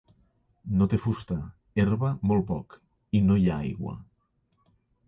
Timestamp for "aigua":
3.69-3.97